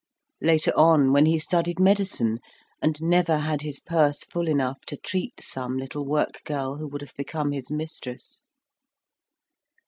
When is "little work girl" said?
5.77-6.77